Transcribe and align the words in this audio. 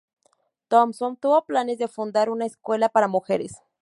Thompson 0.67 1.15
tuvo 1.15 1.45
planes 1.45 1.77
de 1.77 1.87
fundar 1.87 2.31
una 2.31 2.47
escuela 2.47 2.89
para 2.89 3.07
mujeres. 3.07 3.57